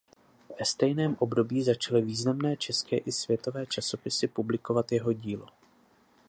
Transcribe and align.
Ve 0.59 0.65
stejném 0.65 1.15
období 1.19 1.63
začaly 1.63 2.01
významné 2.01 2.57
české 2.57 2.97
i 2.97 3.11
světové 3.11 3.65
časopisy 3.65 4.27
publikovat 4.27 4.91
jeho 4.91 5.13
dílo. 5.13 5.45